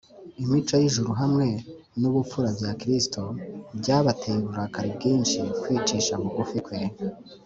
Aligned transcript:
imico 0.43 0.73
y’ijuru 0.81 1.11
hamwe 1.21 1.47
n’ubupfura 1.99 2.49
bya 2.57 2.71
kristo 2.81 3.21
byabateye 3.79 4.35
uburakari 4.39 4.89
bwinshi 4.97 5.39
kwicisha 5.61 6.13
bugufi 6.21 6.59
kwe, 6.65 6.79